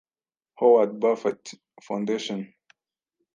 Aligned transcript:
Howard 0.59 0.97
Buffet 0.99 1.53
Foundation 1.79 2.51